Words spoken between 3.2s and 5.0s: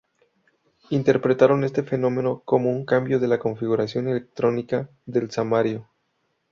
la configuración electrónica